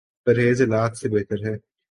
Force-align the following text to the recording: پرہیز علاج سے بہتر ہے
پرہیز 0.27 0.61
علاج 0.61 0.91
سے 0.97 1.09
بہتر 1.09 1.39
ہے 1.45 1.55